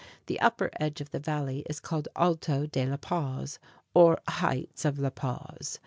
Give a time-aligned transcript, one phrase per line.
[0.25, 3.59] The upper edge of the valley is called the Alto de La Paz,
[3.93, 5.77] or Heights of La Paz.